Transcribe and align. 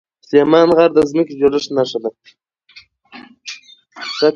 سلیمان 0.27 0.67
غر 0.77 0.89
د 0.95 0.99
ځمکې 1.09 1.33
د 1.35 1.39
جوړښت 1.41 1.69
نښه 1.77 1.99
ده. 2.03 2.09